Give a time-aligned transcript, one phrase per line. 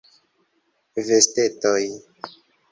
[1.09, 1.85] Vestetoj.